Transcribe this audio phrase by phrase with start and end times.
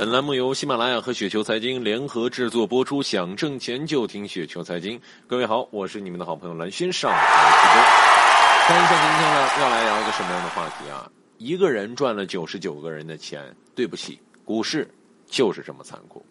[0.00, 4.98] 本栏目由喜马拉雅和雪球财经联合制作播出，想挣钱就听雪球财经。
[5.26, 7.82] 各位好，我是你们的好朋友蓝轩，上台直播。
[8.66, 11.06] 看一下今天呢，要来聊一个什么样的话题啊？
[11.36, 14.90] 一个人赚了九十九个人的钱，对不起，股市
[15.26, 16.24] 就是这么残酷。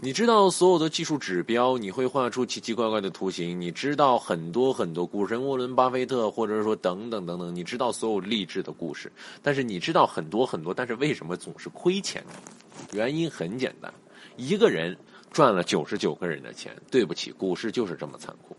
[0.00, 3.58] 你知道所有的技术指标，你会画出奇奇怪怪的图形。
[3.58, 7.52] 你知道很多很多股神沃伦巴菲特，或者说等等等等。
[7.52, 9.10] 你知道所有励志的故事，
[9.42, 12.34] 但是你知道很多很多，但是为什么总是亏钱呢？
[12.92, 13.92] 原因很简单，
[14.36, 14.96] 一个人
[15.30, 18.56] 赚了九十九个人的钱，对不起，股市就是这么残酷。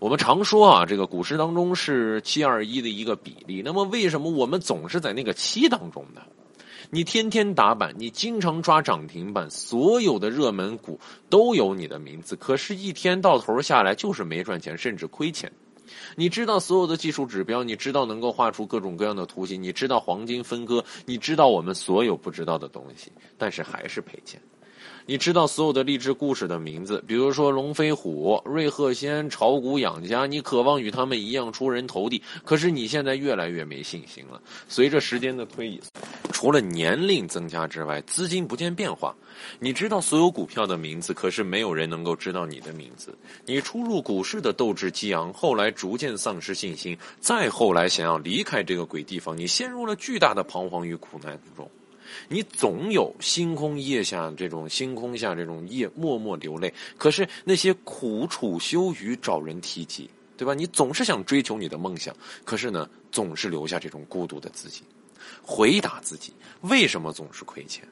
[0.00, 3.62] 我们常说啊，这个股市当中是七二一的一个比例。
[3.64, 6.22] 那么为什么我们总是在那个七当中呢？
[6.90, 10.98] 你天天打板，你经常抓涨停板，所有的热门股
[11.28, 15.52] 都有你的名字，可是，一天到头下来就是没赚钱，甚至亏钱。
[16.16, 24.40] 你知道所有的技术指标，你知道能够画出各种各样的图形，你知道黄金分割，你知道我们所有不知道的东西，但是还是赔钱。
[25.06, 34.38] 你知道所有的励志故事的名字，比如说龙飞虎、瑞鹤仙、炒股养家，你渴望与他们一样出人头地，可是你现在越来越没信心了。
[34.68, 35.80] 随着时间的推移，
[36.38, 39.12] 除了年龄增加之外，资金不见变化。
[39.58, 43.12] 你知道所有股票的名字，可是没有人能够知道你的名字。
[43.44, 51.68] 你初入股市的斗志激昂，后来逐渐丧失信心，再后来想要离开这个鬼地方，你陷入了巨大的彷徨与苦难之中。
[52.28, 60.54] 你总有星空夜下这种星空下这种夜默默流泪，可是那些苦楚羞于找人提及，对吧？
[60.54, 64.84] 你总是想追求你的梦想，可是呢，总是留下这种孤独的自己。
[65.42, 67.86] 回答自己，为什么总是亏钱？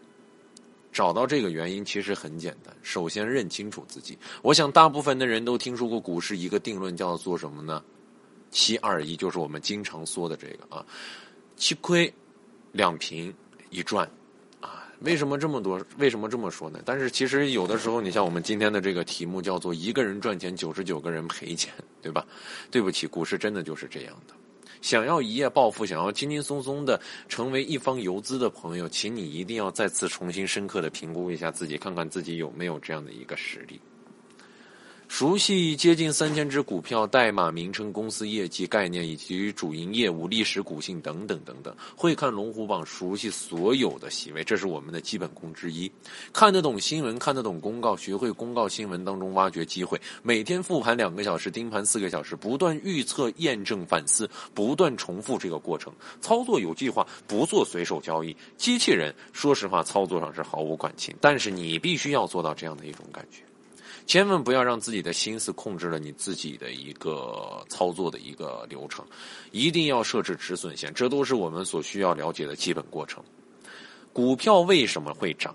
[0.93, 4.19] 找到这个原因其实很简单，首先认清楚自己。
[4.43, 7.83] 我想大部分的人都听说过股市一个定论叫做什么呢？
[8.51, 10.85] 七二一，就是我们经常说的这个啊，
[11.57, 12.13] 七亏
[12.73, 13.35] 两平。
[13.69, 14.09] 一赚，
[14.61, 15.85] 啊，为什么这么多？
[15.99, 16.81] 为什么这么说呢？
[16.85, 22.25] 但是其实有的时候，你像我们今天的这个题目叫做“一个人赚钱，九十九个人赔钱”，对吧？
[22.71, 24.35] 对不起，股市真的就是这样的。
[24.87, 33.81] 想要一夜暴富，想要轻轻松松的成为一方游资的朋友，请你一定要再次重新深刻的评估一下自己，看看自己有没有这样的一个实力。
[35.19, 45.91] 熟悉接近三千只股票代码、名称、公司业绩概念以及主营业务、历史股性等等等等，会看龙虎榜，熟悉所有的席位，这是我们的基本功之一。
[46.35, 55.91] 看得懂新闻，看得懂公告，学会公告新闻当中挖掘机会，每天复盘两个小时，盯盘四个小时，不断预测、验证、反思，不断重复这个过程。
[56.21, 58.37] 操作有计划，不做随手交易。
[58.59, 63.41] 机器人，说实话，操作上是毫无感情，但是你必须要做到这样的一种感觉。
[64.07, 69.05] 千万不要让自己的心思控制了你自己的一个操作的一个流程，
[69.51, 73.23] 一定要设置止损线，这都是我们所需要了解的基本过程。
[74.13, 75.55] 股票为什么会涨？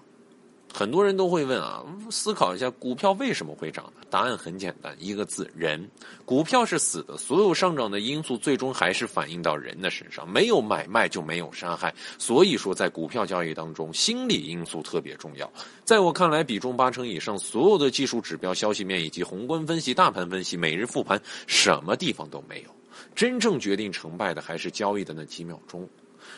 [0.73, 3.91] 很多人都会问啊，思考一下股票为什么会涨？
[4.09, 5.89] 答案很简单，一个字：人。
[6.25, 11.93] 股票是死的，所有上涨的因素最终还是反映到人的身上，没有买卖就没有杀害。
[12.17, 15.51] 所以说，在股票交易当中，心理因素特别重要。
[15.83, 22.69] 在我看来，比重八成以上，所有的技术指标、消息面以及宏观分析、大盘分析、每日复盘，什么地方都没有。
[23.13, 25.87] 真正决定成败的还是交易的那几秒钟。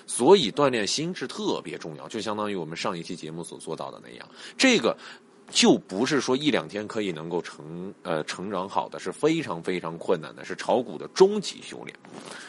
[0.05, 4.27] 所以锻炼心智特别重要，就相当于我们上一期节目所做到的那样。
[4.57, 4.97] 这个
[5.49, 11.95] 就不是说一两天可以能够成呃成长好的，是非常非常困难的，是炒股的终极修炼。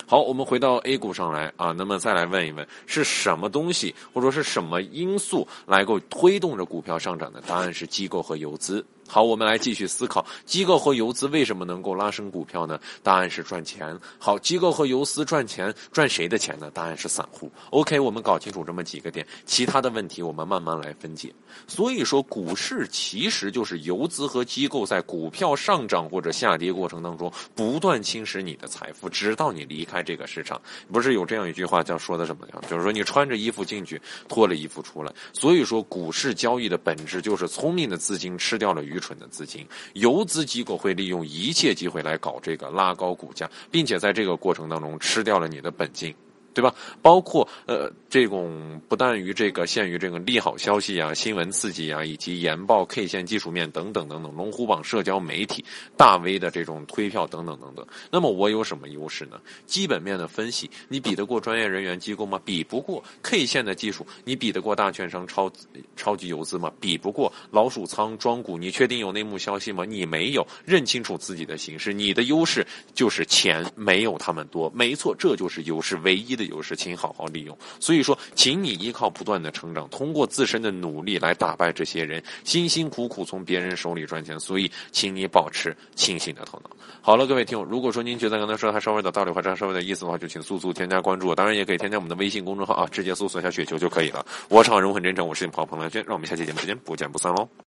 [0.06, 7.40] 好，我们回到 A 股上来啊，那么再来问一问，是什么东西或者说是什么因素来够推动着股票上涨的？
[7.42, 8.84] 答案是机构和游资。
[9.06, 12.80] 好，我们来继续思考，机构和游资为什么能够拉升股票呢？
[13.02, 13.96] 答案是赚钱。
[14.18, 16.70] 好，机构和游资赚钱，赚谁的钱呢？
[16.72, 17.50] 答案是散户。
[17.70, 21.32] OK，我们搞清楚这么几个点，其他的问题我们慢慢来分解。
[21.68, 30.60] 所以说，股市其实就是游资和机构在股票上涨或者下跌过程当中不断侵蚀你的财富，直到你离开这个市场。
[30.90, 32.62] 不是有这样一句话叫说的什么样？
[32.70, 35.12] 就是说你穿着衣服进去，脱了衣服出来。
[35.34, 38.93] 所以说，股市交易的本质就是聪明的资金吃掉了鱼。
[38.94, 46.14] 愚蠢的资金，游资机构会利用一切机会来搞这个拉高股价，并且在这个过程当中吃掉了你的本金。
[46.54, 46.74] 对吧？
[47.02, 55.64] 包括呃，这种不但于这个限于这个利好消息啊、新闻刺激啊，以及研报、K 线技术面等等等等，龙虎榜、社交媒体、
[55.96, 57.84] 大 V 的这种推票等等等等。
[58.10, 59.40] 那么我有什么优势呢？
[59.66, 62.40] 基本面的分析，你比得过专业人员机构吗？
[62.44, 65.50] 比不过 K 线的技术，你比得过大券商、超
[65.96, 66.72] 超级游资吗？
[66.80, 69.84] 比不过老鼠仓庄股，你确定有内幕消息吗？
[69.84, 72.64] 你没有认清楚自己的形势，你的优势
[72.94, 74.70] 就是钱没有他们多。
[74.72, 76.43] 没错，这就是优势唯一的。
[76.46, 77.56] 的优势，请好好利用。
[77.80, 84.38] 所以说，请你依靠不断的成长，通过自身的努力来打败这些人，辛辛苦苦从别人手里赚钱。
[84.38, 86.70] 所以，请你保持清醒的头脑。
[87.00, 91.34] 好了，各位听友，如果说您觉得刚才说的还稍微的道理或者稍微的意思的话，就请速速添加关注。
[91.34, 94.24] 当然，也可以添加我们的微信公众号啊，直接搜索一下雪球就可以了。
[94.48, 97.63] 我是好人，我很真诚，我是你的好朋友蓝轩，让我们下期节目时间不见不散喽。